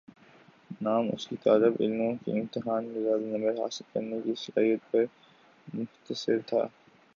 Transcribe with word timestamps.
نعام 0.81 1.09
اس 1.13 1.27
کی 1.27 1.35
طالبعلموں 1.43 2.13
کی 2.23 2.31
امتحان 2.31 2.85
میں 2.85 3.01
زیادہ 3.01 3.25
نمبر 3.27 3.61
حاصل 3.61 3.83
کرنے 3.93 4.19
کی 4.21 4.33
صلاحیت 4.39 4.91
پر 4.91 5.05
منحصر 5.67 6.39
تھا 6.47 6.67